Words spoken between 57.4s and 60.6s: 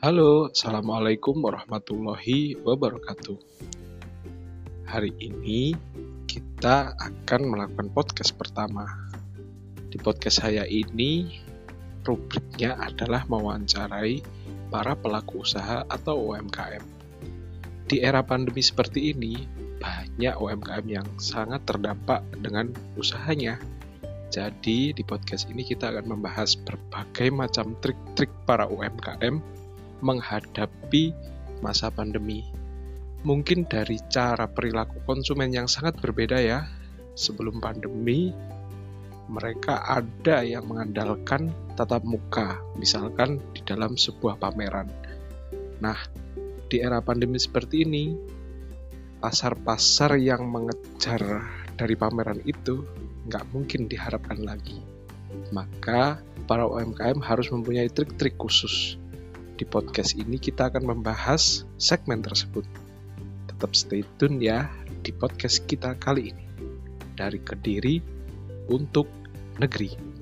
mempunyai trik-trik khusus di podcast ini